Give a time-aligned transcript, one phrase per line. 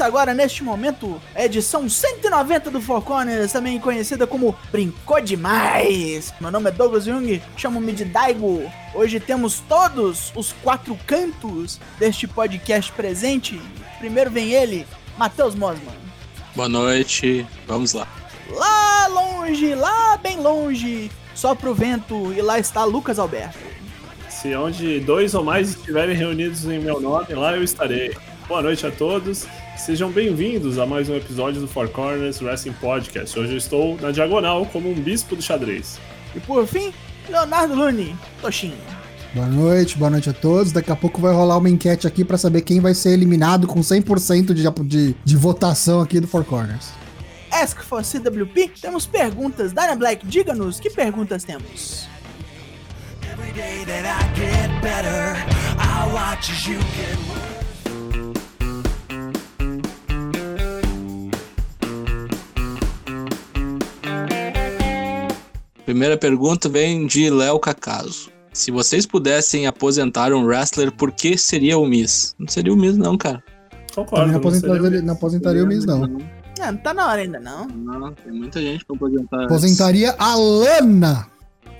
[0.00, 6.32] Começa agora, neste momento, a edição 190 do Four Corners, também conhecida como Brincou Demais.
[6.40, 8.62] Meu nome é Douglas Jung, chamo-me de Daigo.
[8.94, 13.60] Hoje temos todos os quatro cantos deste podcast presente.
[13.98, 14.86] Primeiro vem ele,
[15.18, 15.92] Matheus Mosman.
[16.56, 18.08] Boa noite, vamos lá.
[18.48, 23.58] Lá longe, lá bem longe, sopra o vento e lá está Lucas Alberto.
[24.30, 28.16] Se onde dois ou mais estiverem reunidos em meu nome, lá eu estarei.
[28.48, 29.46] Boa noite a todos.
[29.84, 33.36] Sejam bem-vindos a mais um episódio do Four Corners Wrestling Podcast.
[33.38, 35.98] Hoje eu estou na diagonal como um bispo do xadrez.
[36.36, 36.92] E por fim,
[37.30, 38.76] Leonardo Luni, Toshinho.
[39.34, 40.70] Boa noite, boa noite a todos.
[40.70, 43.80] Daqui a pouco vai rolar uma enquete aqui pra saber quem vai ser eliminado com
[43.80, 46.90] 100% de, de, de votação aqui do Four Corners.
[47.50, 49.72] Ask for CWP, temos perguntas.
[49.72, 52.06] Dana Black, diga-nos que perguntas temos.
[53.32, 55.36] Every day that I get better,
[55.78, 57.59] I watch as you get worse.
[65.90, 68.30] Primeira pergunta vem de Léo Cacaso.
[68.52, 72.32] Se vocês pudessem aposentar um wrestler, por que seria o Miz?
[72.38, 73.42] Não seria o Miz, não, cara.
[73.92, 74.30] Concordo.
[74.30, 76.04] não não seria- aposentaria, não aposentaria o Miz, não.
[76.60, 77.66] Ah, não tá na hora ainda não.
[77.66, 79.44] Não, tem muita gente pra aposentar.
[79.46, 81.26] Aposentaria a Lana.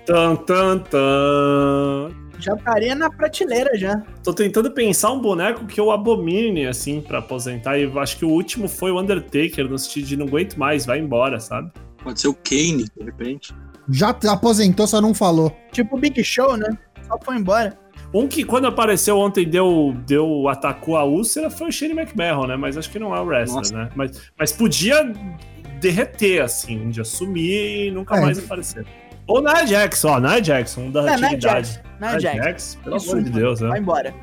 [0.04, 2.10] Tan, tan, tan.
[2.40, 4.02] Já estaria na prateleira já.
[4.24, 7.78] Tô tentando pensar um boneco que eu abomine, assim, pra aposentar.
[7.78, 10.98] E acho que o último foi o Undertaker, no sentido de não aguento mais, vai
[10.98, 11.70] embora, sabe?
[12.02, 13.54] Pode ser o Kane, de repente.
[13.90, 15.54] Já aposentou, só não falou.
[15.72, 16.68] Tipo o Big Show, né?
[17.06, 17.76] Só foi embora.
[18.12, 22.56] Um que quando apareceu ontem deu, deu atacou a úlcera foi o Shane McMahon, né?
[22.56, 23.74] Mas acho que não é o wrestler, Nossa.
[23.74, 23.88] né?
[23.94, 25.12] Mas, mas podia
[25.80, 28.20] derreter, assim, de assumir e nunca É.
[28.20, 28.84] mais aparecer.
[29.26, 30.40] Ou Nia Jax, ó, Nia
[30.76, 31.40] um da É, Nia atividade.
[31.40, 32.78] Jax, Nia Jax.
[32.82, 33.78] pelo Isso, amor de Deus, Vai né?
[33.78, 34.14] embora.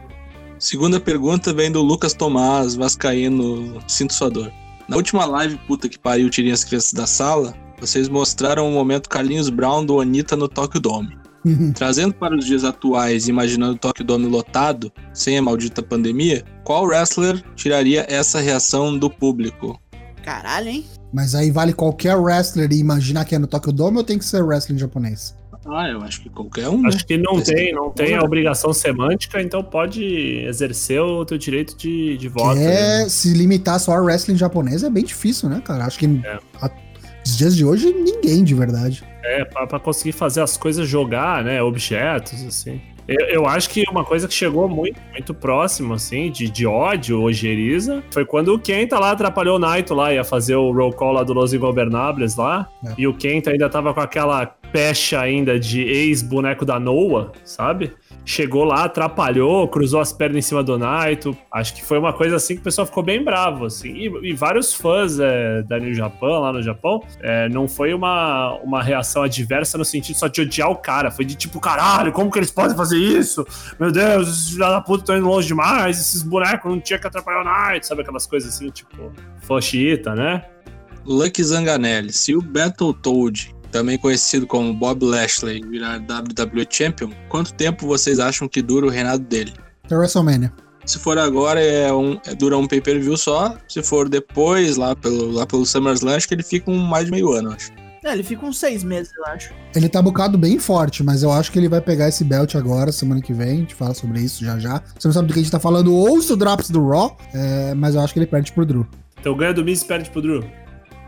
[0.60, 4.52] Segunda pergunta vem do Lucas Tomás, Vascaíno, sinto sua dor.
[4.88, 9.10] Na última live, puta que pariu, tirei as crianças da sala, vocês mostraram o momento
[9.10, 11.18] Carlinhos Brown do Anitta no Tokyo Dome.
[11.76, 16.84] Trazendo para os dias atuais, imaginando o Tokyo Dome lotado, sem a maldita pandemia, qual
[16.86, 19.80] wrestler tiraria essa reação do público?
[20.26, 20.86] Caralho, hein?
[21.14, 24.26] Mas aí vale qualquer wrestler e imaginar que é no Tokyo Dome ou tem que
[24.26, 25.38] ser wrestling japonês?
[25.70, 26.82] Ah, eu acho que qualquer um.
[26.82, 26.90] né?
[26.90, 30.02] Acho que não tem, não tem a obrigação semântica, então pode
[30.46, 32.56] exercer o teu direito de, de voto.
[32.58, 33.04] que né?
[33.04, 35.86] é se limitar só ao wrestling japonês é bem difícil, né, cara?
[35.86, 36.40] Acho que É.
[36.62, 36.72] a-
[37.28, 39.04] nos dias de hoje ninguém de verdade.
[39.24, 41.62] É, pra, pra conseguir fazer as coisas jogar, né?
[41.62, 42.80] Objetos, assim.
[43.08, 47.22] Eu, eu acho que uma coisa que chegou muito, muito próximo, assim, de, de ódio,
[47.22, 51.14] ojeriza, foi quando o Kenta lá atrapalhou o Naito lá, ia fazer o roll call
[51.14, 52.94] lá do Los Ingobernables lá, É.
[52.98, 57.94] e o Kenta ainda tava com aquela pecha ainda de ex-boneco da Noah, sabe?
[58.30, 61.36] Chegou lá, atrapalhou, cruzou as pernas em cima do Naito.
[61.50, 63.88] Acho que foi uma coisa assim que o pessoal ficou bem bravo, assim.
[63.88, 68.54] E, e vários fãs é, da New Japan, lá no Japão, é, não foi uma,
[68.62, 71.10] uma reação adversa no sentido só de odiar o cara.
[71.10, 73.48] Foi de tipo, caralho, como que eles podem fazer isso?
[73.80, 77.08] Meu Deus, esses filhos da puta estão indo longe demais, esses bonecos não tinha que
[77.08, 79.10] atrapalhar o Night, sabe aquelas coisas assim, tipo,
[79.40, 80.44] foshita, né?
[81.06, 87.88] Lucky Zanganelli, se o Battletoad, também conhecido como Bob Lashley, virar WWE Champion, quanto tempo
[87.88, 89.54] vocês acham que dura o reinado dele?
[89.84, 90.52] Até WrestleMania.
[90.86, 93.58] Se for agora, é um, é- dura um pay-per-view só.
[93.68, 97.12] Se for depois, lá pelo, lá pelo SummerSlam, acho que ele fica um mais de
[97.12, 97.72] meio ano, acho.
[98.06, 99.54] É, ele fica uns seis meses, eu acho.
[99.76, 102.90] Ele tá bocado bem forte, mas eu acho que ele vai pegar esse belt agora,
[102.92, 103.50] semana que vem.
[103.50, 104.82] A gente fala sobre isso já já.
[104.98, 107.74] Você não sabe do que a gente tá falando, ouça o Drops do Raw, é,
[107.74, 108.88] mas eu acho que ele perde pro Drew.
[109.20, 110.42] Então ganha do Miz e perde pro Drew.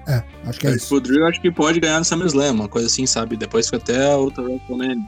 [0.09, 0.95] É, acho que é isso.
[0.95, 3.37] O Drew acho que pode ganhar no SummerSlam, uma coisa assim, sabe?
[3.37, 5.07] Depois fica até a outra WrestleMania.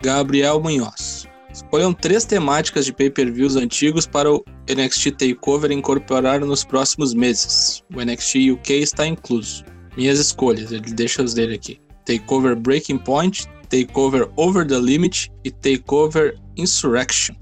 [0.00, 1.26] Gabriel Munhoz.
[1.52, 7.82] Escolham três temáticas de pay-per-views antigos para o NXT TakeOver incorporar nos próximos meses.
[7.92, 9.64] O NXT UK está incluso.
[9.96, 11.80] Minhas escolhas, ele deixa os dele aqui.
[12.04, 17.34] TakeOver Breaking Point, TakeOver Over the Limit e TakeOver Insurrection.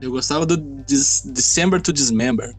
[0.00, 2.54] Eu gostava do December to Dismember.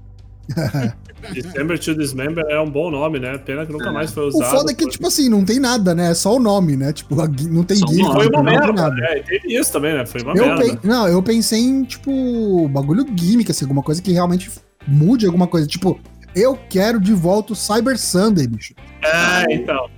[1.33, 3.37] December to Dismember é um bom nome, né?
[3.37, 3.91] Pena que nunca É.
[3.91, 4.51] mais foi O usado.
[4.57, 6.11] foda é que, tipo assim, não tem nada, né?
[6.11, 6.93] É só o nome, né?
[6.93, 8.03] Tipo, não tem o nome.
[8.13, 8.73] Foi não uma tem merda.
[8.73, 8.95] nada.
[9.05, 10.05] É, teve isso também, né?
[10.05, 10.61] Foi uma Eu merda.
[10.63, 14.49] pen- Não, eu pensei em, tipo, bagulho gimmick, assim, alguma coisa que realmente
[14.87, 15.67] mude alguma coisa.
[15.67, 15.99] Tipo,
[16.35, 18.73] eu quero de volta o Cyber Sunday, bicho.
[19.03, 19.89] É, então.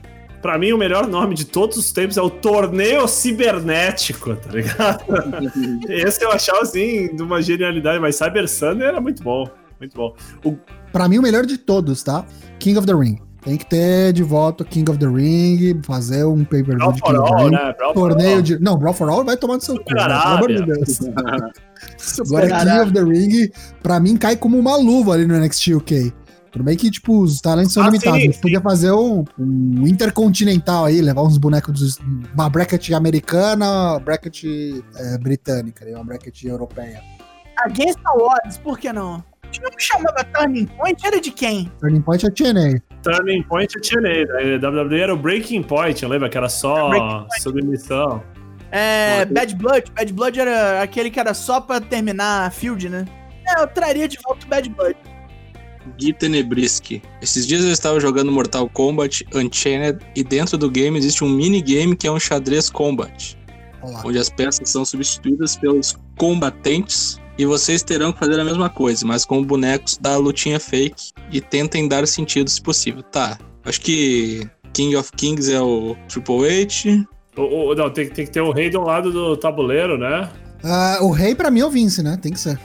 [0.41, 5.03] Pra mim, o melhor nome de todos os tempos é o Torneio Cibernético, tá ligado?
[5.89, 9.45] Esse eu achava, assim, de uma genialidade, mas Cyber Sunday era muito bom.
[9.79, 10.13] Muito bom.
[10.45, 10.57] O,
[10.91, 12.25] Pra mim, o melhor de todos, tá?
[12.59, 13.19] King of the Ring.
[13.41, 17.17] Tem que ter de volta King of the Ring, fazer um pay-per-view de for King
[17.19, 17.51] of the All, Ring.
[17.55, 17.73] né?
[17.93, 18.41] Torneio All.
[18.41, 18.59] de.
[18.59, 19.83] Não, Brawl for All vai tomar no seu cu.
[19.83, 20.07] Super né?
[20.07, 20.65] Pelo amor de.
[20.65, 20.99] Deus.
[22.27, 26.13] Agora, King of the Ring, pra mim, cai como uma luva ali no NXT UK.
[26.51, 28.19] Tudo bem que, tipo, os talentos são Ah, limitados.
[28.19, 31.99] sim, A gente podia fazer um, um intercontinental aí, levar uns bonecos dos.
[32.33, 34.43] Uma bracket americana, uma bracket
[34.95, 35.95] é, britânica, né?
[35.95, 37.01] uma bracket europeia.
[37.65, 39.23] Against the Odds, por que não?
[39.51, 41.71] Tinha um que chamava Turning Point, era de quem?
[41.79, 42.81] Turning Point é TNA.
[43.01, 46.29] Turning Point eu tinha da WWE era o Breaking Point, lembra?
[46.29, 48.23] Que era só submissão.
[48.71, 49.25] É.
[49.25, 49.91] Bad Blood.
[49.95, 53.05] Bad Blood era aquele que era só pra terminar a field, né?
[53.47, 54.95] É, eu traria de volta o Bad Blood.
[55.97, 57.01] Gui Tenebriski.
[57.21, 61.95] Esses dias eu estava jogando Mortal Kombat Unchained e dentro do game existe um minigame
[61.95, 63.35] que é um xadrez combat,
[63.81, 64.01] Olha lá.
[64.05, 69.03] onde as peças são substituídas pelos combatentes e vocês terão que fazer a mesma coisa,
[69.07, 73.01] mas com bonecos da lutinha fake e tentem dar sentido se possível.
[73.01, 77.07] Tá, acho que King of Kings é o Triple H,
[77.37, 80.29] O, o- não, tem, tem que ter o rei de um lado do tabuleiro, né?
[80.63, 82.19] Ah, o rei, pra mim, é o Vince, né?
[82.21, 82.59] Tem que ser.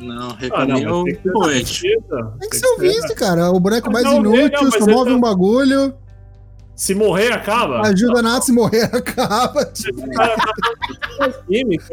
[0.00, 2.36] não, Ah, recomendo não, o mas tem que ter Triple H.
[2.38, 3.50] Tem que ser o Vince, cara.
[3.50, 5.94] O boneco mais não, não, inútil, mas só move tá- um bagulho,
[6.82, 7.80] Se morrer, acaba.
[7.86, 9.64] ajuda nada se morrer, acaba.
[9.64, 9.72] Do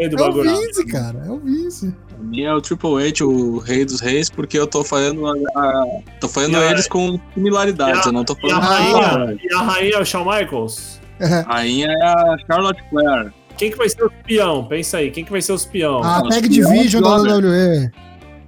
[0.01, 0.49] É o bagulho.
[0.55, 1.23] Vince, cara.
[1.27, 1.93] É o Vince.
[2.07, 5.31] Pra mim é o Triple H, o rei dos reis, porque eu tô fazendo a,
[5.55, 5.85] a-
[6.19, 8.63] tô fazendo E a- eles com similaridades, e a- eu não tô E a falando
[8.63, 10.99] rainha, e a rainha é o Shawn Michaels?
[11.19, 11.33] É.
[11.47, 13.31] A rainha é a Charlotte Flair.
[13.57, 14.65] Quem que vai ser o espião?
[14.65, 16.01] Pensa aí, quem que vai ser o espião?
[16.03, 17.27] A os Tag Division da jogos.
[17.43, 17.91] WWE.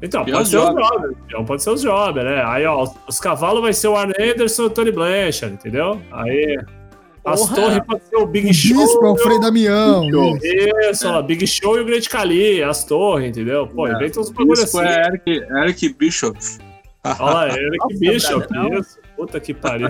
[0.02, 0.58] Então, pode ser.
[1.28, 2.44] Então, pode ser os jobbers, né?
[2.46, 6.02] Aí, ó, os, os cavalos vai ser o Arn Anderson e o Tony Blanchard, entendeu?
[6.12, 6.58] Aí,
[7.24, 7.56] as Porra.
[7.56, 8.82] torres pode ser o Big Show.
[8.82, 10.10] É o e Frei Damião.
[10.10, 10.38] Show.
[10.38, 10.90] isso.
[10.90, 13.68] Isso, ó, Big Show e o Great Khali, as torres, entendeu?
[13.68, 13.94] Pô, É.
[13.94, 14.88] inventa uns bagulho Isso assim.
[14.90, 16.40] é Eric, Eric Bishop.
[17.04, 18.74] Olha lá, Eric Nossa, Bishop, não.
[18.80, 18.98] isso.
[19.16, 19.90] Puta que pariu.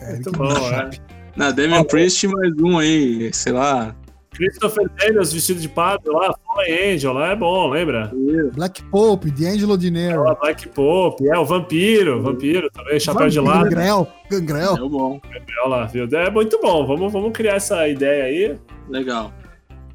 [0.00, 0.74] É, Muito bom, bicho.
[0.74, 0.90] é.
[1.36, 3.94] Na Damian Priest mais um aí, sei lá.
[4.32, 8.12] Christopher Daniels vestido de padre lá, Angel lá, é bom, lembra?
[8.54, 10.20] Black Pope, D'Angelo Dinero.
[10.20, 13.64] Olha lá, Black Pope, é, o Vampiro, Vampiro também, Chapéu de Lado.
[13.64, 14.08] Gangrel.
[14.30, 14.76] Gangrel.
[14.76, 15.20] É bom.
[15.62, 16.08] Olha lá, viu?
[16.12, 18.56] É muito bom, vamos, vamos criar essa ideia aí.
[18.88, 19.32] Legal.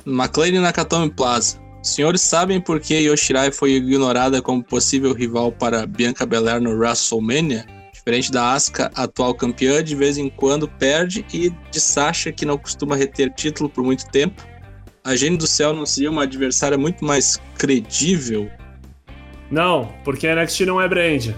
[0.06, 1.60] McLean e Nakatomi Plaza.
[1.82, 6.72] Os senhores sabem por que Yoshirai foi ignorada como possível rival para Bianca Belair no
[6.72, 7.66] WrestleMania?
[7.94, 12.58] Diferente da Asuka, atual campeã, de vez em quando perde, e de Sasha, que não
[12.58, 14.44] costuma reter título por muito tempo.
[15.04, 18.50] A Gênio do Céu não seria uma adversária muito mais credível?
[19.50, 21.30] Não, porque a NXT não é brand.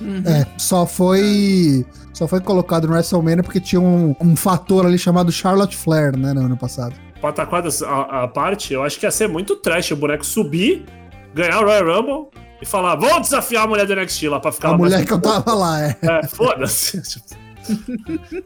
[0.00, 0.22] Uhum.
[0.26, 1.86] É, só foi.
[2.12, 6.32] Só foi colocado no WrestleMania porque tinha um, um fator ali chamado Charlotte Flair, né,
[6.32, 6.94] no ano passado.
[7.20, 10.84] Pataquadas à, à parte, eu acho que ia ser muito trash o boneco subir,
[11.32, 12.28] ganhar o Royal Rumble
[12.60, 15.06] e falar: vou desafiar a mulher do NXT lá pra ficar A lá mulher mais
[15.06, 15.96] que eu tava lá, é.
[16.02, 17.02] É, foda-se.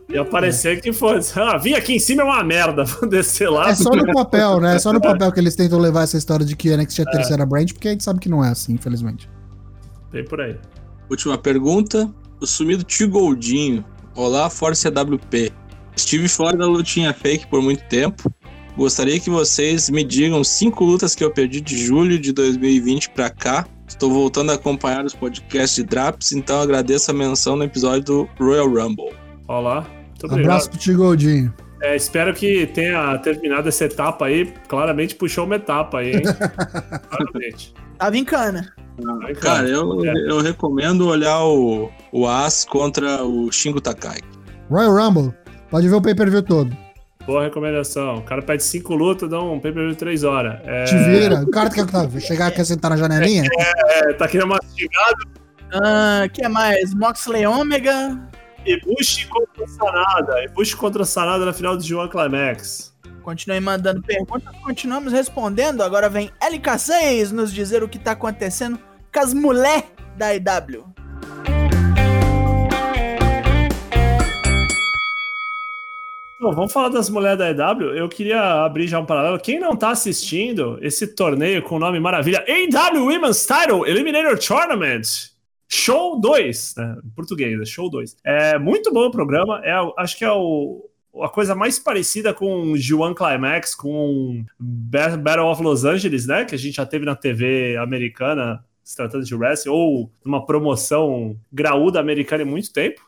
[0.08, 1.38] e aparecer que fosse.
[1.38, 3.70] Ah, vim aqui em cima é uma merda, vou descer lá.
[3.70, 4.76] É só no papel, né?
[4.76, 7.02] É só no papel que eles tentam levar essa história de que a NXT é
[7.02, 9.28] a terceira brand, porque a gente sabe que não é assim, infelizmente.
[10.10, 10.56] Tem por aí.
[11.10, 12.12] Última pergunta.
[12.40, 13.84] O sumido Tio Goldinho.
[14.14, 15.52] Olá, Force AWP.
[15.96, 18.32] Estive fora da lutinha fake por muito tempo.
[18.76, 23.28] Gostaria que vocês me digam cinco lutas que eu perdi de julho de 2020 pra
[23.28, 23.66] cá.
[23.88, 28.28] Estou voltando a acompanhar os podcasts de Draps, então agradeço a menção no episódio do
[28.38, 29.12] Royal Rumble.
[29.48, 29.86] Olá.
[30.22, 30.34] Muito.
[30.34, 31.52] Abraço pro Tio Goldinho.
[31.80, 34.52] É, espero que tenha terminado essa etapa aí.
[34.68, 36.22] Claramente puxou uma etapa aí, hein?
[37.08, 37.72] Claramente.
[37.96, 38.72] Tava em cana.
[39.40, 40.30] Cara, eu, É.
[40.30, 44.18] eu recomendo olhar o, o As contra o Shingo Takai.
[44.68, 45.32] Royal Rumble.
[45.70, 46.76] Pode ver o pay-per-view todo.
[47.28, 48.16] Boa recomendação.
[48.16, 50.62] O cara pede cinco lutas, dá um pay-per-view de três horas.
[50.64, 51.42] É, Te vira.
[51.42, 53.46] O cara que tá, chegar quer sentar na janelinha?
[53.86, 55.12] é, tá querendo mastigar
[55.74, 56.94] Ah, que mais?
[56.94, 58.18] Moxley Omega.
[58.64, 60.42] Ibushi contra Sanada.
[60.44, 62.94] Ibushi contra Sanada na final do G1 Climax.
[63.22, 65.82] Continuei mandando perguntas, continuamos respondendo.
[65.82, 68.78] Agora vem LK6 nos dizer o que tá acontecendo
[69.12, 69.84] com as mulheres
[70.16, 70.82] da IW.
[76.40, 77.96] Bom, vamos falar das mulheres da EW.
[77.96, 79.40] Eu queria abrir já um paralelo.
[79.40, 85.02] Quem não tá assistindo esse torneio com o nome maravilha AW Women's Title Eliminator Tournament
[85.68, 86.96] Show 2, né?
[87.04, 88.16] Em português, é Show 2.
[88.24, 89.60] É muito bom o programa.
[89.64, 90.88] É, acho que é o,
[91.22, 96.44] a coisa mais parecida com o G1 Climax, com Ba- Battle of Los Angeles, né?
[96.44, 101.36] Que a gente já teve na TV americana, se tratando de wrestling, ou numa promoção
[101.52, 103.02] graúda americana em muito tempo.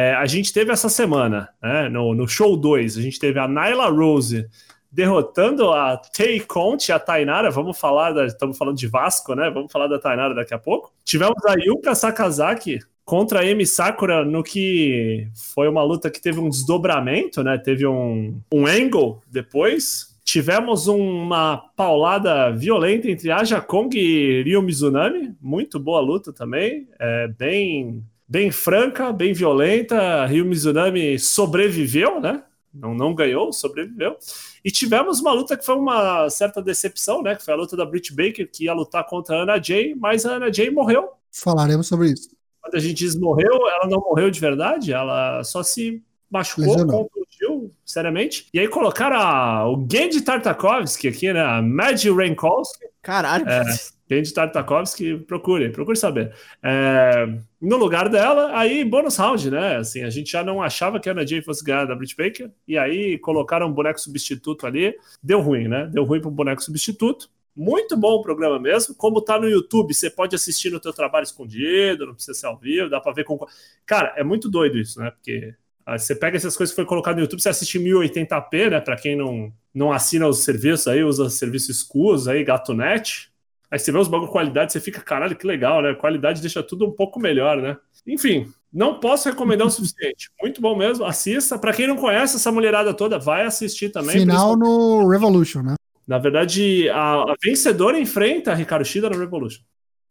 [0.00, 3.46] É, a gente teve essa semana, né, no, no show 2, a gente teve a
[3.46, 4.48] Nyla Rose
[4.90, 7.50] derrotando a Tay Conte a Tainara.
[7.50, 8.24] Vamos falar da.
[8.24, 9.50] Estamos falando de Vasco, né?
[9.50, 10.90] Vamos falar da Tainara daqui a pouco.
[11.04, 16.40] Tivemos a Yuka Sakazaki contra a Amy Sakura no que foi uma luta que teve
[16.40, 17.58] um desdobramento, né?
[17.58, 20.18] Teve um, um angle depois.
[20.24, 25.34] Tivemos uma paulada violenta entre Aja Kong e Ryo Mizunami.
[25.42, 26.88] Muito boa luta também.
[26.98, 30.24] É, bem, bem franca, bem violenta.
[30.24, 32.44] Ryo Mizunami sobreviveu, né?
[32.72, 34.16] Não, não ganhou, sobreviveu.
[34.64, 37.34] E tivemos uma luta que foi uma certa decepção, né?
[37.34, 40.24] Que foi a luta da Britt Baker, que ia lutar contra a Ana Jay, mas
[40.24, 41.08] a Ana Jay morreu.
[41.32, 42.30] Falaremos sobre isso.
[42.62, 47.10] Quando a gente diz morreu, ela não morreu de verdade, ela só se machucou, Lesionou.
[47.10, 48.46] contundiu, seriamente.
[48.54, 51.40] E aí colocaram a- o Gendy Tartakovsky aqui, né?
[51.42, 52.84] A Mad Rankolsky.
[53.02, 53.48] Caralho.
[53.48, 53.62] É.
[54.10, 56.34] Gendy Tartakovsky, procure, procure saber.
[56.62, 57.26] É,
[57.60, 59.76] no lugar dela, aí bônus round, né?
[59.76, 62.50] Assim, a gente já não achava que a Ana Jay fosse ganhar da Britt Baker,
[62.66, 64.96] e aí colocaram um boneco substituto ali.
[65.22, 65.88] Deu ruim, né?
[65.92, 67.30] Deu ruim pro boneco substituto.
[67.54, 68.94] Muito bom o programa mesmo.
[68.96, 72.58] Como tá no YouTube, você pode assistir no teu trabalho escondido, não precisa ser ao
[72.58, 73.38] vivo, dá pra ver com.
[73.86, 75.12] Cara, é muito doido isso, né?
[75.12, 75.54] Porque
[75.98, 78.80] você pega essas coisas que foi colocado no YouTube, você assiste em 1080p, né?
[78.80, 83.30] Pra quem não, não assina os serviços aí, usa serviços escuros aí, GatoNet.
[83.70, 85.94] Aí você vê os bagulho de qualidade, você fica, caralho, que legal, né?
[85.94, 87.76] Qualidade deixa tudo um pouco melhor, né?
[88.06, 90.30] Enfim, não posso recomendar o suficiente.
[90.40, 91.04] Muito bom mesmo.
[91.04, 91.58] Assista.
[91.58, 94.18] Pra quem não conhece essa mulherada toda, vai assistir também.
[94.18, 95.74] Final no Revolution, né?
[96.06, 99.62] Na verdade, a, a vencedora enfrenta a Ricardo Shida no Revolution.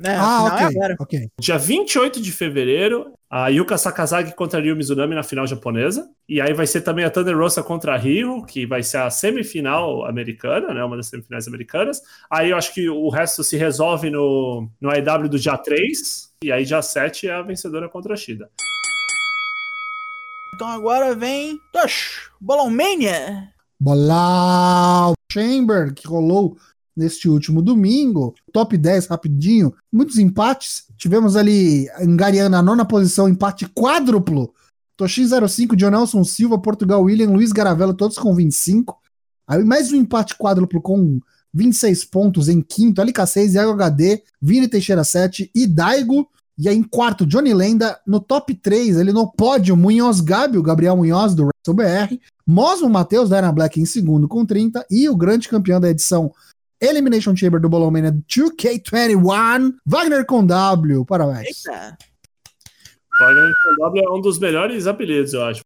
[0.03, 0.77] É, ah, é ok.
[0.77, 0.95] agora.
[0.97, 1.29] ok.
[1.39, 6.09] Dia 28 de fevereiro, a Yuka Sakazaki contra a Ryu Mizunami na final japonesa.
[6.27, 9.09] E aí vai ser também a Thunder Rosa contra a Rio, que vai ser a
[9.09, 10.83] semifinal americana, né?
[10.83, 12.01] Uma das semifinais americanas.
[12.31, 16.29] Aí eu acho que o resto se resolve no, no AEW do dia 3.
[16.43, 18.49] E aí dia 7 é a vencedora contra a Shida.
[20.55, 21.59] Então agora vem.
[21.73, 23.49] Tosh, Bolão Mania.
[23.79, 26.57] Bolau Chamber, que rolou
[26.99, 28.35] neste último domingo.
[28.51, 29.73] Top 10 rapidinho.
[29.91, 30.83] Muitos empates.
[30.97, 34.53] Tivemos ali Angariana na nona posição, empate quádruplo.
[34.97, 38.99] Toshin 05, John Nelson Silva, Portugal William, Luiz Garavello, todos com 25.
[39.47, 41.19] Aí mais um empate quádruplo com
[41.53, 46.27] 26 pontos em quinto, LK6, Iago HD, Vini Teixeira 7 e Daigo.
[46.57, 47.97] E aí em quarto, Johnny Lenda.
[48.05, 52.19] No top 3, ele no pódio, Munhoz Gabi, Gabriel Munhoz do WrestleBR.
[52.45, 54.85] Mosmo Matheus, da Ana Black, em segundo com 30.
[54.91, 56.33] E o grande campeão da edição
[56.81, 61.05] Elimination Chamber do Bolão Mania 2K21, Wagner com W.
[61.05, 61.65] Parabéns.
[61.65, 61.97] Eita.
[63.19, 65.61] Wagner W é um dos melhores apelidos, eu acho.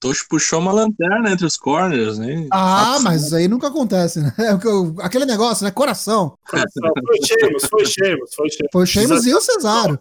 [0.00, 2.46] Tocho puxou uma lanterna entre os corners, né?
[2.52, 4.34] Ah, mas isso aí nunca acontece, né?
[4.38, 5.70] É o que eu- aquele negócio, né?
[5.70, 6.36] Coração.
[6.46, 8.70] Foi Sheamus, foi Sheamus, foi Sheamus.
[8.70, 9.98] Foi o Sheamus e o Cesário.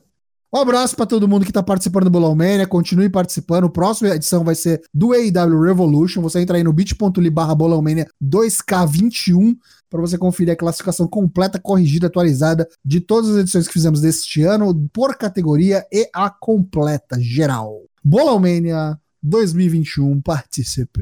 [0.53, 2.67] Um abraço pra todo mundo que tá participando do Bolão Mania.
[2.67, 3.63] Continue participando.
[3.63, 6.21] O próximo edição vai ser do AEW Revolution.
[6.21, 9.55] Você entra aí no bit.ly barra Bolão Mania 2K21
[9.89, 14.43] para você conferir a classificação completa, corrigida, atualizada de todas as edições que fizemos deste
[14.43, 17.81] ano, por categoria e a completa, geral.
[18.03, 21.01] Bolão Mania 2021, participe.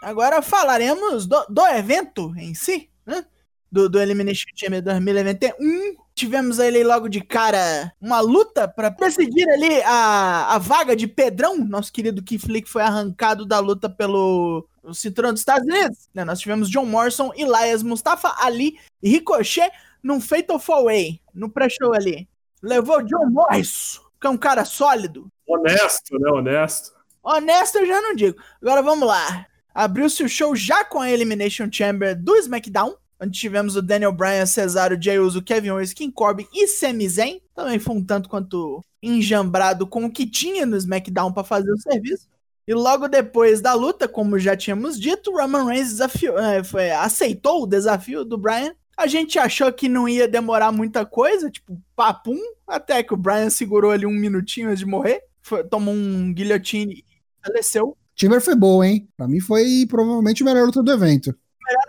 [0.00, 3.24] Agora falaremos do, do evento em si, né?
[3.72, 6.05] Do, do Elimination Chamber 2021.
[6.16, 11.58] Tivemos ali logo de cara uma luta para decidir ali a, a vaga de Pedrão,
[11.58, 16.08] nosso querido Keith Lee, que foi arrancado da luta pelo cinturão dos Estados Unidos.
[16.14, 16.24] né?
[16.24, 19.70] Nós tivemos John Morrison, Elias Mustafa Ali e Ricochet
[20.02, 22.26] num Fatal 4-Way, no pré-show ali.
[22.62, 26.30] Levou John Morrison, que é um cara sólido, Honesto, né?
[26.30, 26.92] Honesto.
[27.22, 28.36] Honesto eu já não digo.
[28.60, 29.46] Agora vamos lá.
[29.72, 34.46] Abriu-se o show já com a Elimination Chamber do SmackDown, onde tivemos o Daniel Bryan,
[34.46, 37.40] Cesaro, Jey Uso, Kevin Owens, King Corbin e Sami Zayn.
[37.54, 41.78] Também foi um tanto quanto enjambrado com o que tinha no SmackDown para fazer o
[41.80, 42.28] serviço.
[42.66, 47.62] E logo depois da luta, como já tínhamos dito, Roman Reigns desafiou, é, foi- aceitou
[47.62, 48.74] o desafio do Bryan.
[48.96, 53.50] A gente achou que não ia demorar muita coisa, tipo, papum, até que o Bryan
[53.50, 55.20] segurou ali um minutinho antes de morrer.
[55.42, 57.04] Foi- tomou um guilhotine e
[57.46, 57.96] faleceu.
[58.16, 59.06] Timber foi boa, hein?
[59.16, 61.36] Pra mim foi provavelmente a melhor luta do evento.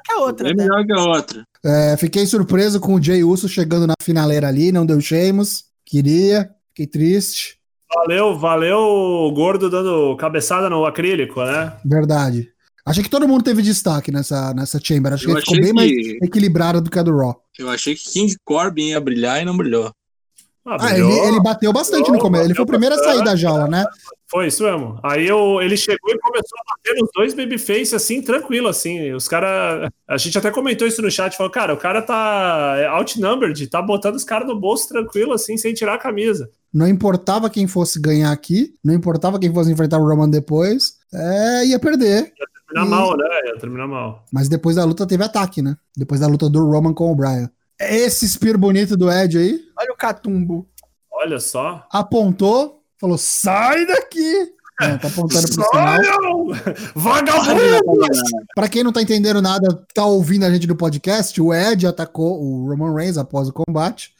[0.05, 0.63] Que a outra, É né?
[0.63, 1.43] melhor que a outra.
[1.65, 5.65] É, fiquei surpreso com o Jay Uso chegando na finaleira ali, não deu Sheamus.
[5.85, 7.57] Queria, fiquei triste.
[7.93, 11.73] Valeu, valeu o gordo dando cabeçada no acrílico, né?
[11.85, 12.49] Verdade.
[12.85, 15.13] Achei que todo mundo teve destaque nessa, nessa Chamber.
[15.13, 17.35] Acho que ficou bem mais que, equilibrado do que a do Raw.
[17.59, 19.91] eu achei que King Corbin ia brilhar e não brilhou.
[20.65, 22.43] Ah, ele, ele bateu bastante no começo.
[22.45, 23.85] Ele foi o primeiro a sair da jaula, né?
[24.29, 24.99] Foi isso mesmo.
[25.03, 29.13] Aí eu, ele chegou e começou a bater nos dois babyface, assim, tranquilo, assim.
[29.13, 29.89] Os caras.
[30.07, 34.15] A gente até comentou isso no chat, falou, cara, o cara tá outnumbered, tá botando
[34.15, 36.49] os caras no bolso tranquilo, assim, sem tirar a camisa.
[36.73, 41.65] Não importava quem fosse ganhar aqui, não importava quem fosse enfrentar o Roman depois, é,
[41.67, 42.33] ia perder.
[42.67, 43.25] Terminar E- mal, né?
[43.45, 44.25] Ia terminar mal.
[44.31, 45.77] Mas depois da luta teve ataque, né?
[45.95, 47.49] Depois da luta do Roman com o Bryan.
[47.79, 50.67] Esse spear bonito do Ed aí Olha o catumbo.
[51.09, 51.87] Olha só.
[51.89, 54.53] apontou, falou: sai daqui!
[54.79, 56.47] É, tá apontando pro sinal.
[56.95, 58.07] Vagabundo!
[58.55, 62.39] Pra quem não tá entendendo nada, tá ouvindo a gente do podcast, o Ed atacou
[62.39, 64.11] o Roman Reigns após o combate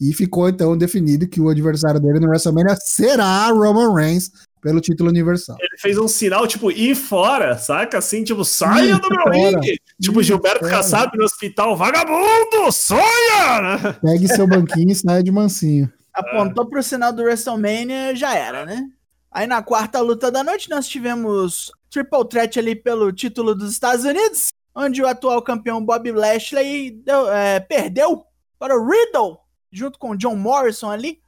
[0.00, 4.30] e ficou então definido que o adversário dele no WrestleMania será Roman Reigns
[4.62, 5.56] pelo título universal.
[5.60, 7.98] Ele fez um sinal, tipo, ir fora, saca?
[7.98, 9.78] Assim, tipo, saia do meu ringue!
[10.00, 10.64] Tipo, Gilberto.
[10.64, 12.72] Kassab no hospital, vagabundo!
[12.72, 13.98] Sonha!
[14.00, 15.92] Pegue seu banquinho e saia de mansinho.
[16.14, 18.86] Apontou pro sinal do WrestleMania, já era, né?
[19.30, 24.04] Aí na quarta luta da noite nós tivemos Triple Threat ali pelo título dos Estados
[24.04, 28.24] Unidos, onde o atual campeão Bob Lashley deu- é, perdeu
[28.58, 29.38] para o Riddle,
[29.72, 31.18] junto com o John Morrison ali.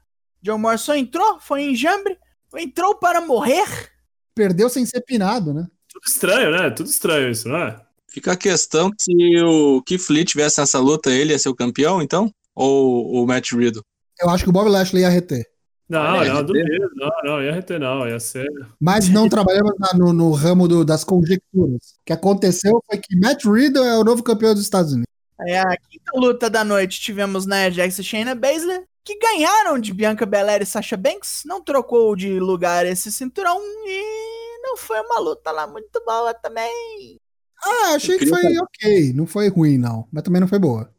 [0.41, 2.17] John Morrison entrou, foi em jambre,
[2.55, 3.91] entrou para morrer.
[4.35, 5.67] Perdeu sem ser pinado, né?
[5.89, 6.71] Tudo estranho, né?
[6.71, 7.81] Tudo estranho isso, não é?
[8.09, 9.13] Fica a questão se
[9.43, 12.31] o Keith Lee tivesse nessa luta, ele ia ser o campeão, então?
[12.55, 13.83] Ou o Matt Riddle?
[14.21, 15.45] Eu acho que o Bob Lashley ia reter.
[15.89, 16.91] Não, não, ia duvido.
[16.97, 18.09] Não, não, ia reter, não.
[18.09, 18.47] Ia ser.
[18.81, 21.95] Mas não trabalhamos no, no ramo do- das conjecturas.
[22.01, 25.07] O que aconteceu foi que Matt Riddle é o novo campeão dos Estados Unidos.
[25.39, 29.93] Aí a quinta luta da noite tivemos Nia Jax e Shayna Baszler, que ganharam de
[29.93, 35.21] Bianca Belair e Sasha Banks, não trocou de lugar esse cinturão e não foi uma
[35.21, 37.21] luta lá muito boa também.
[37.63, 39.13] Ah, achei que foi ok.
[39.13, 40.09] Não foi ruim, não.
[40.11, 40.91] Mas também não foi boa.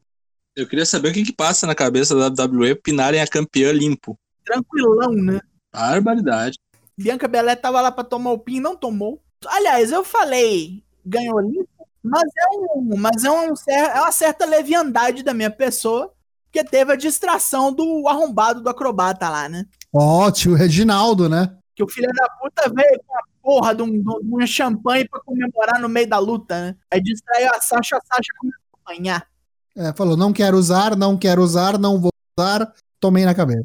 [0.57, 4.17] Eu queria saber o que, que passa na cabeça da WWE pinarem a campeã limpo.
[4.43, 5.39] Tranquilão, né?
[5.71, 6.57] Barbaridade.
[6.97, 9.21] Bianca Belair tava lá pra tomar o pin, não tomou.
[9.45, 15.21] Aliás, eu falei, ganhou limpo, mas é, um, mas é, um, é uma certa leviandade
[15.21, 16.11] da minha pessoa,
[16.45, 19.63] porque teve a distração do arrombado do acrobata lá, né?
[19.93, 21.55] Ó, tio Reginaldo, né?
[21.75, 25.19] Que o filho da puta veio com a porra de, um, de uma champanhe pra
[25.19, 26.75] comemorar no meio da luta, né?
[26.91, 29.37] Aí distraiu a Sasha, a Sasha começou a apanhar.
[29.77, 32.73] É, falou, não quero usar, não quero usar, não vou usar.
[32.99, 33.62] Tomei na cabeça.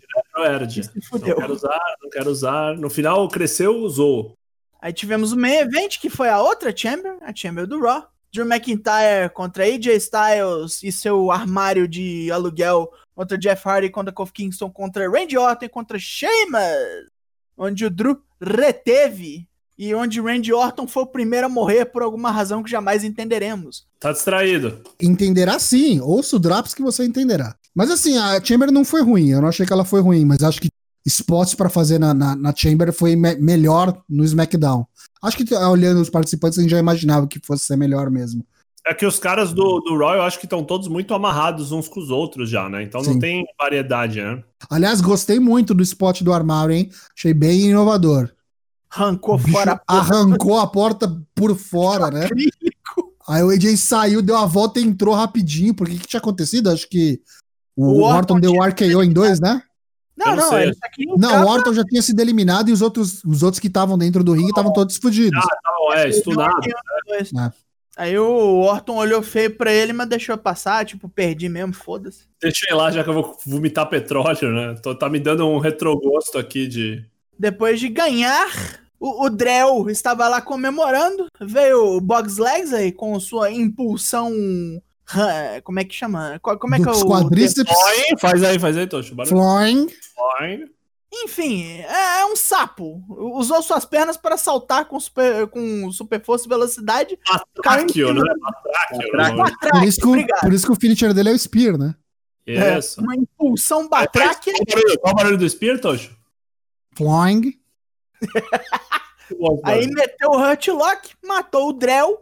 [1.11, 2.77] Não quero usar, não quero usar.
[2.77, 4.37] No final, cresceu, usou.
[4.81, 8.07] Aí tivemos o main event, que foi a outra Chamber, a Chamber do Raw.
[8.33, 14.33] Drew McIntyre contra AJ Styles e seu armário de aluguel contra Jeff Hardy, contra Kofi
[14.33, 17.11] Kingston, contra Randy Orton e contra Sheamus.
[17.57, 19.47] Onde o Drew reteve
[19.79, 23.87] e onde Randy Orton foi o primeiro a morrer por alguma razão que jamais entenderemos.
[23.99, 24.81] Tá distraído.
[25.01, 26.01] Entenderá sim.
[26.01, 27.55] Ouça o Drops que você entenderá.
[27.75, 29.31] Mas assim, a Chamber não foi ruim.
[29.31, 30.69] Eu não achei que ela foi ruim, mas acho que
[31.07, 34.87] spots pra fazer na, na, na Chamber foi me- melhor no SmackDown.
[35.23, 38.45] Acho que olhando os participantes, a gente já imaginava que fosse ser melhor mesmo.
[38.85, 42.01] É que os caras do, do eu acho que estão todos muito amarrados uns com
[42.01, 42.83] os outros já, né?
[42.83, 43.13] Então Sim.
[43.13, 44.43] não tem variedade, né?
[44.69, 46.91] Aliás, gostei muito do spot do armário, hein?
[47.17, 48.29] Achei bem inovador.
[48.95, 52.27] Arrancou fora a porra arrancou a porta por fora, né?
[52.27, 53.15] acrílico.
[53.27, 55.75] Aí o AJ saiu, deu a volta e entrou rapidinho.
[55.75, 56.71] Porque o que tinha acontecido?
[56.71, 57.21] Acho que
[57.77, 59.63] o, O Orton, Orton deu o RKO em dois, né?
[60.17, 63.25] Não, não ele só queria Não, o Orton já tinha sido eliminado e os outros,
[63.25, 65.43] os outros que estavam dentro do ringue estavam todos fudidos.
[65.65, 66.61] Não, é, estudado.
[67.11, 67.53] É.
[67.97, 72.25] Aí o Orton olhou feio pra ele, mas deixou passar, tipo, perdi mesmo, foda-se.
[72.41, 74.75] Deixa eu ir lá, já que eu vou vomitar petróleo, né?
[74.83, 77.05] Tô, tá me dando um retrogosto aqui de.
[77.39, 78.49] Depois de ganhar,
[79.03, 84.33] o, o Drell estava lá comemorando, veio o Box Legs aí com sua impulsão.
[85.65, 86.39] Como é que chama?
[86.41, 87.05] Como é que é o.
[87.07, 89.15] quadríceps, Oi, faz aí, faz aí, Tocho.
[89.27, 89.87] Flying.
[90.41, 90.65] Oi.
[91.15, 93.03] Enfim, é, é um sapo.
[93.37, 97.19] Usou suas pernas para saltar com super, com super força e velocidade.
[97.29, 98.23] Matráquio, né?
[98.41, 99.13] Matráquio.
[99.13, 99.37] Matráquio.
[99.37, 101.95] Batraque, Por isso, que por isso que o finisher dele é o Spear, né?
[102.47, 103.01] É, Isso.
[103.01, 104.51] uma impulsão batraque.
[104.53, 106.17] Qual o barulho- Qual o barulho do Spear, Tocho?
[106.97, 107.55] Flying.
[109.65, 112.21] Aí meteu o Hurtlock, matou o Drell,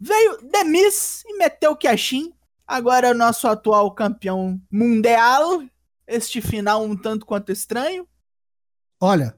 [0.00, 2.32] veio Demis e meteu o Cashin.
[2.66, 5.62] Agora é o nosso atual campeão mundial.
[6.06, 8.06] Este final um tanto quanto estranho.
[9.00, 9.34] Olha,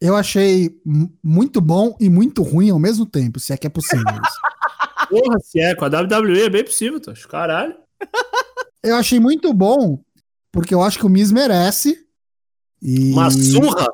[0.00, 3.70] eu achei mu- muito bom e muito ruim ao mesmo tempo, se é que é
[3.70, 4.04] possível.
[5.10, 7.26] Porra, se é, com a WWE é bem possível, Tocho.
[7.28, 7.74] Caralho.
[8.82, 9.98] Eu achei muito bom,
[10.52, 12.06] porque eu acho que o Miz merece.
[12.80, 13.88] E Uma surra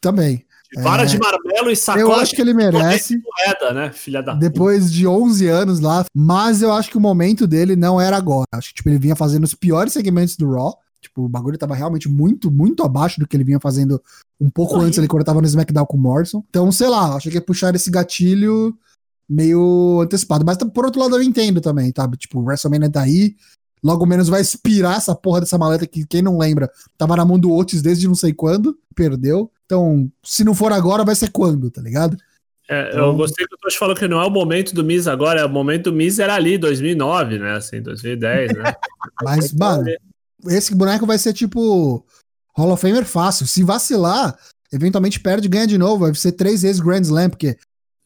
[0.00, 0.45] também.
[0.74, 1.06] De vara É.
[1.06, 3.18] de marmelo e Eu sacola acho que ele merece.
[3.18, 3.92] moeda, né?
[3.92, 8.00] Filha da Depois de 11 anos lá, mas eu acho que o momento dele não
[8.00, 8.46] era agora.
[8.52, 10.76] Acho que tipo, ele vinha fazendo os piores segmentos do Raw.
[11.00, 14.02] Tipo, o bagulho tava realmente muito, muito abaixo do que ele vinha fazendo
[14.40, 16.42] um pouco antes, ele quando tava no SmackDown com o Morrison.
[16.50, 18.76] Então, sei lá, achei que ia puxar esse gatilho
[19.28, 20.44] meio antecipado.
[20.44, 22.16] Mas por outro lado, eu entendo também, sabe?
[22.16, 23.36] Tipo, o WrestleMania tá aí,
[23.82, 27.38] logo menos vai expirar essa porra dessa maleta que, quem não lembra, tava na mão
[27.38, 29.50] do Otis desde não sei quando, perdeu.
[29.64, 32.16] Então, se não for agora, vai ser quando, tá ligado?
[32.68, 35.06] É, Então- eu gostei que o Tosh falou que não é o momento do Miz
[35.06, 37.52] agora, é o momento do Miz era ali, 2009, né?
[37.52, 38.74] Assim, 2010, né?
[39.22, 39.84] Mas, mano,
[40.46, 42.04] esse boneco vai ser tipo
[42.56, 43.46] Hall of Famer fácil.
[43.46, 44.36] Se vacilar,
[44.72, 46.04] eventualmente perde e ganha de novo.
[46.06, 47.56] Vai ser três vezes Grand Slam, porque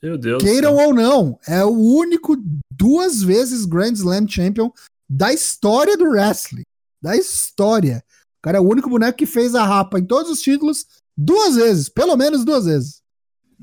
[0.03, 0.43] Meu Deus.
[0.43, 2.37] do queiram ou não, é o único
[2.71, 4.71] duas vezes Grand Slam Champion
[5.11, 6.63] da história do wrestling.
[7.03, 8.05] Da história.
[8.39, 11.57] O cara é o único boneco que fez a rapa em todos os títulos duas
[11.57, 13.03] vezes, pelo menos duas vezes.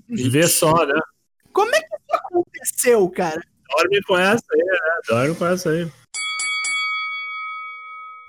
[0.09, 0.99] Vê só, né?
[1.53, 3.41] Como é que isso aconteceu, cara?
[3.69, 4.77] Dorme com essa aí, né?
[5.07, 5.91] Dorme com essa aí.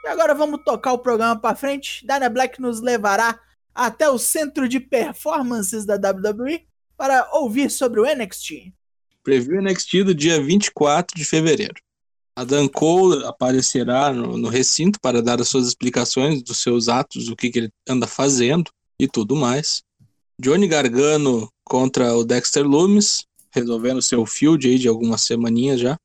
[0.04, 2.06] E agora vamos tocar o programa pra frente.
[2.06, 3.40] Dana Black nos levará
[3.74, 6.64] até o centro de performances da WWE
[6.96, 8.72] para ouvir sobre o NXT.
[9.22, 11.74] Preview NXT do dia 24 de fevereiro.
[12.38, 17.34] Adam Cole aparecerá no, no recinto para dar as suas explicações dos seus atos, o
[17.34, 19.82] que, que ele anda fazendo e tudo mais.
[20.40, 25.98] Johnny Gargano contra o Dexter Loomis, resolvendo seu field aí de algumas semaninhas já.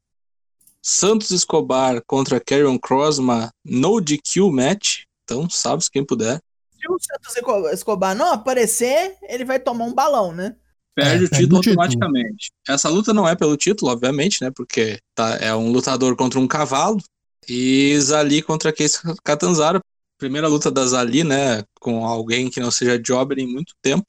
[0.82, 5.04] Santos Escobar contra Karrion Cross, uma no DQ match.
[5.24, 6.42] Então, sabe quem puder.
[6.80, 10.56] Se o Santos Esco- Escobar não aparecer, ele vai tomar um balão, né?
[10.96, 11.82] Perde É, o perde título o título.
[11.82, 12.52] automaticamente.
[12.68, 14.52] Essa luta não é pelo título, obviamente, né?
[14.56, 17.02] Porque tá, é um lutador contra um cavalo.
[17.48, 19.82] E Zali contra Case Catanzaro.
[20.18, 21.64] Primeira luta da Zali, né?
[21.80, 24.06] Com alguém que não seja jobber em muito tempo.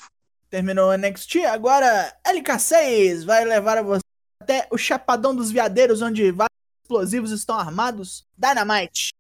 [0.48, 1.44] Terminou o NXT.
[1.46, 4.02] Agora, LK6 vai levar a você
[4.40, 8.24] até o Chapadão dos Veadeiros, onde vários explosivos estão armados.
[8.36, 9.12] Dynamite.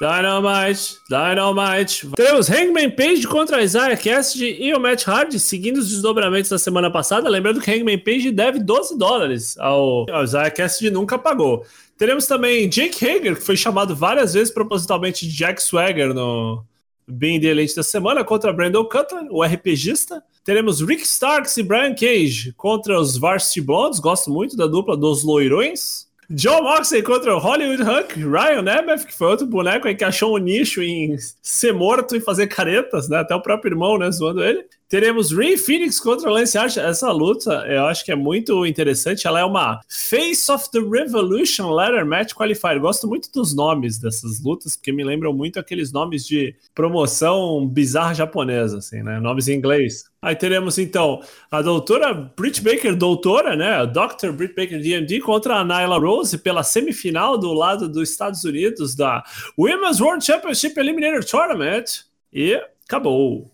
[0.00, 2.08] Dynamite, Dynamite.
[2.16, 6.90] Teremos Hangman Page contra Isaiah Cassidy e o Matt Hardy, seguindo os desdobramentos da semana
[6.90, 7.28] passada.
[7.28, 11.64] Lembrando que Hangman Page deve 12 dólares ao, Isaiah Cassidy nunca pagou.
[11.96, 16.64] Teremos também Jake Hager, que foi chamado várias vezes propositalmente de Jack Swagger no
[17.06, 20.22] Being the Elite da semana, contra Brandon Cutler, o RPGista.
[20.42, 25.22] Teremos Rick Starks e Brian Cage contra os Varsity Blondes, gosto muito da dupla dos
[25.22, 26.03] loirões.
[26.30, 30.34] John Moxley contra o Hollywood Hunk, Ryan Nemeth, que foi outro boneco aí que achou
[30.34, 33.18] um nicho em ser morto e fazer caretas, né?
[33.18, 34.10] Até o próprio irmão, né?
[34.10, 34.64] Zoando ele.
[34.88, 36.84] Teremos Ray Phoenix contra Lance Archer.
[36.84, 39.26] Essa luta eu acho que é muito interessante.
[39.26, 42.78] Ela é uma Face of the Revolution Ladder Match Qualifier.
[42.78, 48.14] Gosto muito dos nomes dessas lutas, porque me lembram muito aqueles nomes de promoção bizarra
[48.14, 49.18] japonesa, assim, né?
[49.18, 50.04] Nomes em inglês.
[50.24, 53.74] Aí teremos então a doutora Britt Baker, doutora, né?
[53.74, 54.32] A Dr.
[54.32, 59.22] Britt Baker DMD contra a Nyla Rose pela semifinal do lado dos Estados Unidos da
[59.58, 61.84] Women's World Championship Eliminator Tournament.
[62.32, 62.58] E
[62.88, 63.52] acabou.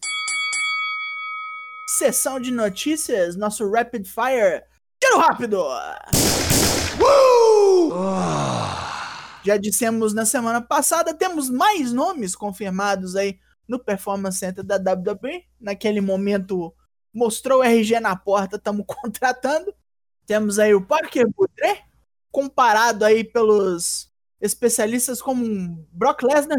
[1.98, 4.62] Sessão de notícias, nosso Rapid Fire.
[5.02, 5.64] Tiro rápido!
[9.44, 15.44] Já dissemos na semana passada, temos mais nomes confirmados aí no Performance Center da WWE.
[15.61, 16.74] Naquele momento
[17.14, 19.72] mostrou o RG na porta, estamos contratando.
[20.26, 21.83] Temos aí o Parker Boudre,
[22.33, 26.59] comparado aí pelos especialistas como um Brock Lesnar.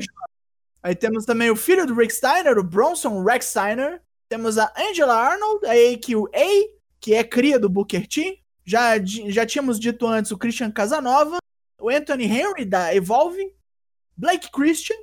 [0.81, 4.01] Aí temos também o filho do Rick Steiner, o Bronson Rex Steiner.
[4.29, 8.39] Temos a Angela Arnold, a AQA, que é cria do Booker T.
[8.63, 11.39] Já, já tínhamos dito antes o Christian Casanova,
[11.79, 13.53] o Anthony Henry da Evolve,
[14.15, 14.95] Blake Christian,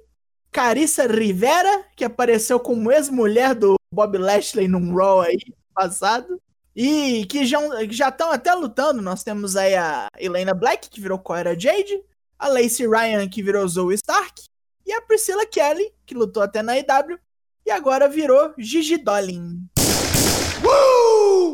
[0.50, 5.38] Carissa Rivera, que apareceu como ex-mulher do Bob Lashley num Raw aí
[5.74, 6.40] passado.
[6.80, 9.02] E que já estão até lutando.
[9.02, 12.00] Nós temos aí a Elena Black, que virou Cora Jade,
[12.38, 14.44] a Lacey Ryan, que virou Zoe Stark,
[14.86, 17.18] e a Priscilla Kelly, que lutou até na EW,
[17.66, 19.60] e agora virou Gigi Dolin.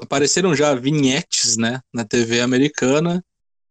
[0.02, 1.80] Apareceram já vinhetes, né?
[1.90, 3.24] Na TV americana.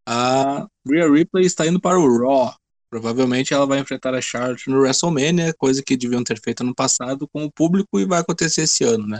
[0.07, 2.53] A Rhea Ripley está indo para o Raw.
[2.93, 7.27] Provavelmente ela vai enfrentar a Charlotte no WrestleMania, coisa que deviam ter feito no passado
[7.27, 9.19] com o público e vai acontecer esse ano, né?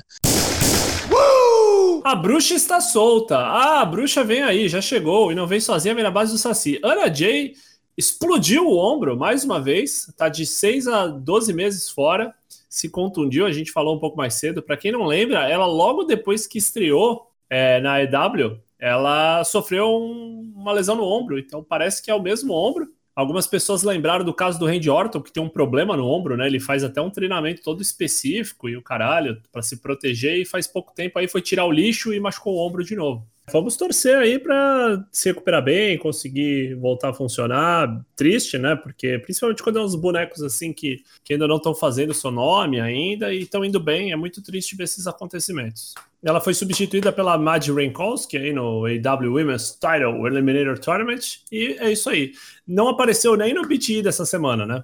[2.04, 3.36] A bruxa está solta.
[3.36, 6.38] Ah, a bruxa vem aí, já chegou e não vem sozinha, vem na base do
[6.38, 6.80] Saci.
[6.84, 7.54] Ana Jay
[7.98, 12.32] explodiu o ombro mais uma vez, tá de 6 a 12 meses fora,
[12.70, 14.62] se contundiu, a gente falou um pouco mais cedo.
[14.62, 20.54] Para quem não lembra, ela logo depois que estreou é, na EW, ela sofreu um-
[20.56, 22.88] uma lesão no ombro, então parece que é o mesmo ombro.
[23.16, 26.48] Algumas pessoas lembraram do caso do Randy Orton, que tem um problema no ombro, né?
[26.48, 30.66] Ele faz até um treinamento todo específico e o caralho, para se proteger, e faz
[30.66, 33.28] pouco tempo aí foi tirar o lixo e machucou o ombro de novo.
[33.52, 38.04] Vamos torcer aí para se recuperar bem, conseguir voltar a funcionar.
[38.16, 38.76] Triste, né?
[38.76, 42.80] Porque principalmente quando é uns bonecos assim que, que ainda não estão fazendo seu nome
[42.80, 45.94] ainda e estão indo bem, é muito triste ver esses acontecimentos.
[46.26, 51.92] Ela foi substituída pela Mad Rankowski aí no AW Women's Title Eliminator Tournament e é
[51.92, 52.32] isso aí.
[52.66, 54.82] Não apareceu nem no BTE dessa semana, né?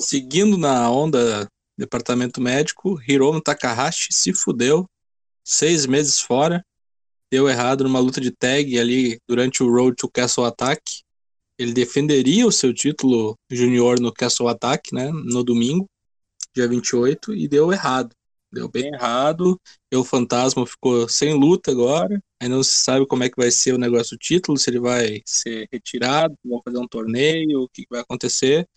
[0.00, 1.46] Seguindo na onda
[1.78, 4.86] departamento médico, Hiromu Takahashi se fudeu
[5.44, 6.60] seis meses fora.
[7.30, 10.82] Deu errado numa luta de tag ali durante o Road to Castle Attack.
[11.56, 15.12] Ele defenderia o seu título junior no Castle Attack, né?
[15.12, 15.86] No domingo,
[16.52, 18.10] dia 28, e deu errado.
[18.54, 19.60] Deu bem errado.
[19.92, 22.22] E o Fantasma ficou sem luta agora.
[22.40, 24.78] Aí não se sabe como é que vai ser o negócio do título, se ele
[24.78, 28.68] vai ser retirado, vão fazer um torneio, o que vai acontecer.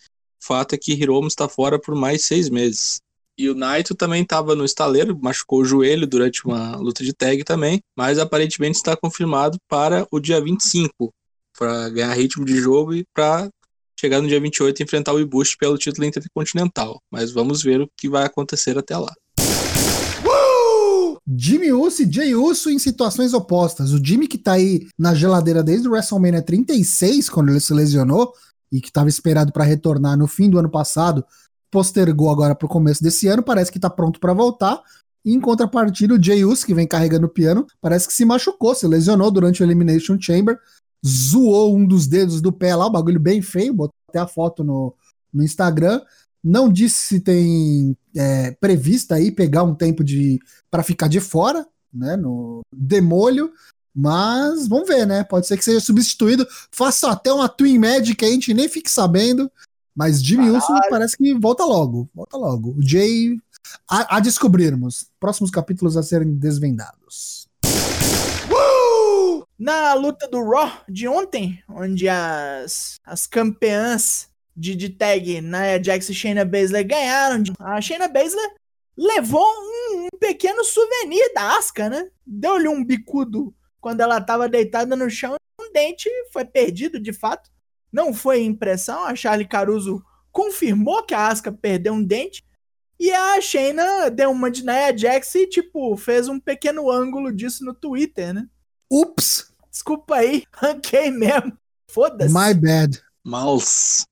[0.41, 3.01] O fato é que Hiromu está fora por mais seis meses.
[3.37, 7.43] E o Naito também estava no estaleiro, machucou o joelho durante uma luta de tag
[7.43, 11.13] também, mas aparentemente está confirmado para o dia 25,
[11.55, 13.47] para ganhar ritmo de jogo e para
[13.99, 16.99] chegar no dia 28 e enfrentar o Ibushi pelo título intercontinental.
[17.11, 19.13] Mas vamos ver o que vai acontecer até lá.
[21.27, 23.91] Jimmy Uso e Jay Uso em situações opostas.
[23.91, 28.31] O Jimmy que tá aí na geladeira desde o WrestleMania 36, quando ele se lesionou,
[28.71, 31.25] e que estava esperado para retornar no fim do ano passado,
[31.71, 34.81] postergou agora para o começo desse ano, parece que tá pronto para voltar.
[35.25, 38.73] E em contrapartida, o Jay Uso, que vem carregando o piano, parece que se machucou,
[38.73, 40.57] se lesionou durante o Elimination Chamber,
[41.05, 44.63] zoou um dos dedos do pé lá, o bagulho bem feio, botou até a foto
[44.63, 44.93] no,
[45.33, 46.01] no Instagram.
[46.47, 50.39] Não disse se tem é, prevista aí pegar um tempo de
[50.71, 53.51] para ficar de fora, né, no demolho,
[53.93, 55.25] mas vamos ver, né?
[55.25, 59.51] Pode ser que seja substituído, faça até uma Twin Magic a gente nem fique sabendo,
[59.93, 62.75] mas Jimmy Uso parece que volta logo, volta logo.
[62.77, 63.37] O Jay
[63.85, 67.45] a, a descobrirmos, próximos capítulos a serem desvendados.
[69.59, 76.09] Na luta do Raw de ontem, onde as, as campeãs de, de tag Nia Jax
[76.09, 78.55] e Shayna Baszler ganharam, a Shayna Baszler
[78.97, 82.09] levou um, um pequeno souvenir da Asuka, né?
[82.25, 87.49] Deu-lhe um bicudo quando ela tava deitada no chão um dente foi perdido de fato.
[87.91, 92.43] Não foi impressão, a Charlie Caruso confirmou que a Asuka perdeu um dente.
[92.99, 97.63] E a Shayna deu uma de Nia Jax e, tipo, fez um pequeno ângulo disso
[97.63, 98.47] no Twitter, né?
[98.91, 101.55] Ups, Desculpa aí, ranquei mesmo.
[101.87, 102.33] Foda-se.
[102.33, 102.99] my bad.
[103.23, 104.06] Mouse.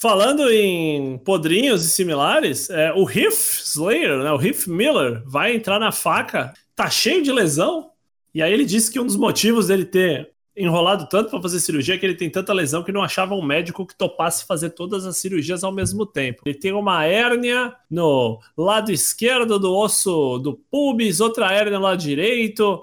[0.00, 5.80] Falando em podrinhos e similares, é, o Heath Slayer, né, o Heath Miller, vai entrar
[5.80, 7.90] na faca, tá cheio de lesão,
[8.32, 11.98] e aí ele disse que um dos motivos dele ter enrolado tanto para fazer cirurgia
[11.98, 15.16] que ele tem tanta lesão que não achava um médico que topasse fazer todas as
[15.16, 16.42] cirurgias ao mesmo tempo.
[16.44, 21.98] Ele tem uma hérnia no lado esquerdo do osso do pubis, outra hérnia no lado
[21.98, 22.82] direito,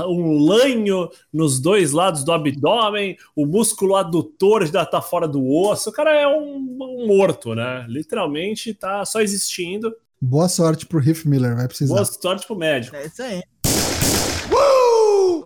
[0.00, 5.90] um lanho nos dois lados do abdômen, o músculo adutor já tá fora do osso.
[5.90, 7.86] O cara é um, um morto, né?
[7.88, 9.94] Literalmente tá só existindo.
[10.20, 11.94] Boa sorte pro Heath Miller, vai precisar.
[11.94, 12.96] Boa sorte pro médico.
[12.96, 13.42] É isso aí.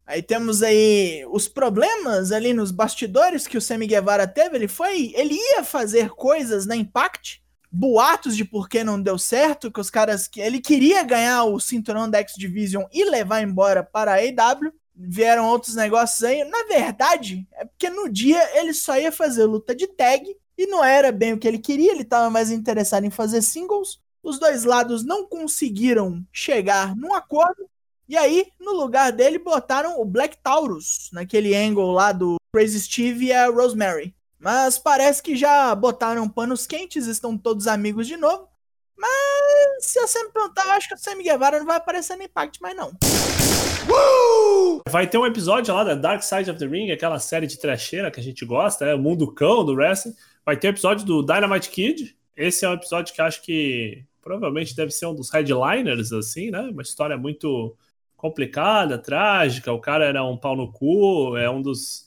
[0.09, 4.57] Aí temos aí os problemas ali nos bastidores que o Sammy Guevara teve.
[4.57, 5.13] Ele foi.
[5.15, 7.43] Ele ia fazer coisas na Impact.
[7.71, 9.71] Boatos de por que não deu certo.
[9.71, 10.27] Que os caras.
[10.27, 14.73] que Ele queria ganhar o cinturão da X Division e levar embora para a AEW.
[14.97, 16.43] Vieram outros negócios aí.
[16.43, 20.25] Na verdade, é porque no dia ele só ia fazer luta de tag.
[20.57, 21.93] E não era bem o que ele queria.
[21.93, 24.01] Ele estava mais interessado em fazer singles.
[24.23, 27.69] Os dois lados não conseguiram chegar num acordo.
[28.09, 33.27] E aí, no lugar dele, botaram o Black Taurus, naquele angle lá do Crazy Steve
[33.27, 34.15] e a Rosemary.
[34.39, 38.49] Mas parece que já botaram panos quentes, estão todos amigos de novo.
[38.97, 42.23] Mas se você me perguntar, eu acho que o Sammy Guevara não vai aparecer no
[42.23, 42.93] Impact mais não.
[44.89, 48.11] Vai ter um episódio lá da Dark Side of the Ring, aquela série de trecheira
[48.11, 50.15] que a gente gosta, é o mundo cão do wrestling.
[50.47, 52.17] Vai ter um episódio do Dynamite Kid.
[52.35, 56.61] Esse é um episódio que acho que provavelmente deve ser um dos headliners, assim, né?
[56.73, 57.77] Uma história muito
[58.19, 59.73] complicada, trágica.
[59.73, 62.07] O cara era um pau no cu, é um dos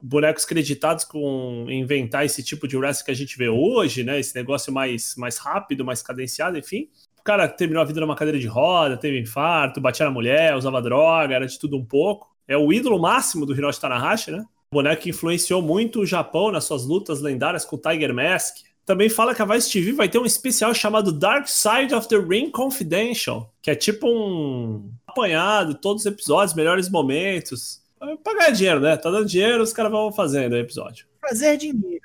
[0.00, 4.20] bonecos creditados com inventar esse tipo de wrestling que a gente vê hoje, né?
[4.20, 6.88] Esse negócio mais, mais rápido, mais cadenciado, enfim.
[7.18, 10.80] O cara terminou a vida numa cadeira de roda, teve infarto, batia na mulher, usava
[10.80, 12.30] droga, era de tudo um pouco.
[12.46, 14.44] É o ídolo máximo do Hiroshi Tanahashi, né?
[14.70, 18.58] O boneco que influenciou muito o Japão nas suas lutas lendárias com o Tiger Mask.
[18.84, 22.18] Também fala que a Vice TV vai ter um especial chamado Dark Side of the
[22.18, 27.80] Ring Confidential, que é tipo um apanhado, todos os episódios, melhores momentos.
[28.24, 28.96] Pra ganhar dinheiro, né?
[28.96, 31.06] Tá dando dinheiro, os caras vão fazendo o episódio.
[31.20, 32.00] Fazer dinheiro.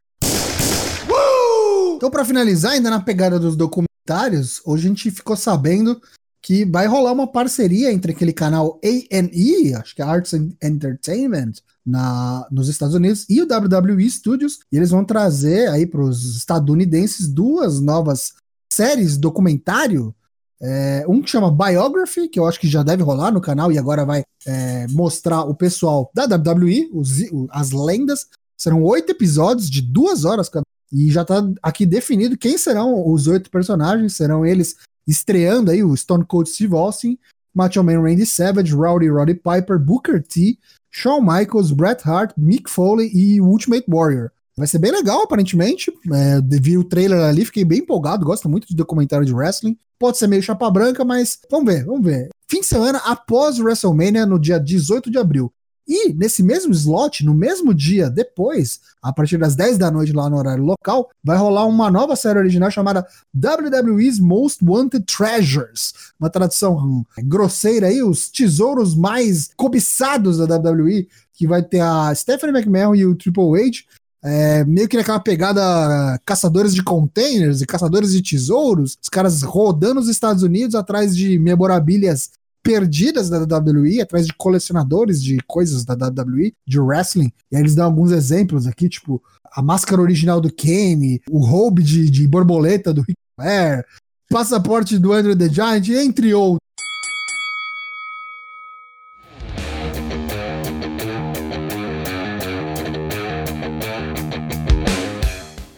[1.96, 6.02] Então, pra finalizar, ainda na pegada dos documentários, hoje a gente ficou sabendo
[6.42, 11.54] que vai rolar uma parceria entre aquele canal A&E, acho que é Arts and Entertainment,
[11.86, 16.38] na, nos Estados Unidos, e o WWE Studios, e eles vão trazer aí para os
[16.38, 18.34] estadunidenses duas novas
[18.72, 20.14] séries documentário,
[20.62, 23.78] é, um que chama Biography, que eu acho que já deve rolar no canal e
[23.78, 27.10] agora vai é, mostrar o pessoal da WWE, os,
[27.52, 28.28] as lendas.
[28.58, 30.64] Serão oito episódios de duas horas cada.
[30.92, 34.16] E já tá aqui definido quem serão os oito personagens.
[34.16, 37.18] Serão eles estreando aí o Stone Cold Steve Austin,
[37.56, 40.60] Macho Man Randy Savage, Rowdy Roddy Piper, Booker T,
[40.92, 44.32] Shawn Michaels, Bret Hart, Mick Foley e Ultimate Warrior.
[44.58, 45.92] Vai ser bem legal, aparentemente.
[46.14, 48.26] É, vi o trailer ali, fiquei bem empolgado.
[48.26, 49.78] Gosto muito de documentário de wrestling.
[50.00, 52.30] Pode ser meio chapa branca, mas vamos ver, vamos ver.
[52.48, 55.52] Fim de semana após WrestleMania, no dia 18 de abril.
[55.88, 60.30] E nesse mesmo slot, no mesmo dia depois, a partir das 10 da noite lá
[60.30, 65.94] no horário local, vai rolar uma nova série original chamada WWE's Most Wanted Treasures.
[66.20, 72.14] Uma tradução hum, grosseira aí, os tesouros mais cobiçados da WWE, que vai ter a
[72.16, 73.84] Stephanie McMahon e o Triple H.
[74.28, 80.00] É, meio que naquela pegada caçadores de containers e caçadores de tesouros, os caras rodando
[80.00, 82.32] os Estados Unidos atrás de memorabilias
[82.66, 87.32] perdidas da WWE, atrás de colecionadores de coisas da WWE, de wrestling.
[87.52, 91.84] E aí eles dão alguns exemplos aqui, tipo a máscara original do Kane, o robe
[91.84, 93.86] de, de borboleta do Ric Flair,
[94.32, 96.60] passaporte do Andrew the Giant, entre outros.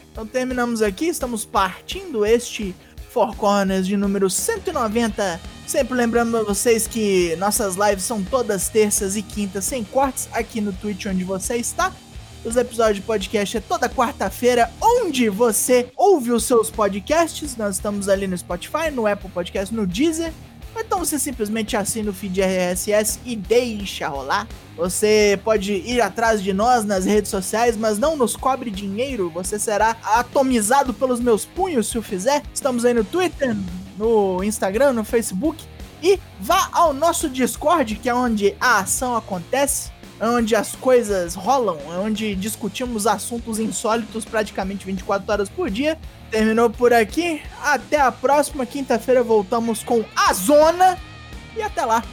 [0.09, 2.73] Então terminamos aqui, estamos partindo este
[3.09, 5.56] Four Corners de número 190.
[5.67, 10.61] Sempre lembrando a vocês que nossas lives são todas terças e quintas sem cortes aqui
[10.61, 11.91] no Twitch onde você está.
[12.45, 17.57] Os episódios de podcast é toda quarta-feira, onde você ouve os seus podcasts.
[17.57, 20.31] Nós estamos ali no Spotify, no Apple Podcast, no Deezer.
[20.79, 24.47] Então você simplesmente assina o feed RSS e deixa rolar.
[24.77, 29.29] Você pode ir atrás de nós nas redes sociais, mas não nos cobre dinheiro.
[29.31, 32.41] Você será atomizado pelos meus punhos se o fizer.
[32.53, 33.53] Estamos aí no Twitter,
[33.97, 35.63] no Instagram, no Facebook.
[36.01, 41.35] E vá ao nosso Discord, que é onde a ação acontece, é onde as coisas
[41.35, 45.97] rolam, é onde discutimos assuntos insólitos praticamente 24 horas por dia.
[46.29, 47.41] Terminou por aqui.
[47.61, 50.97] Até a próxima quinta-feira voltamos com a Zona.
[51.55, 52.03] E até lá.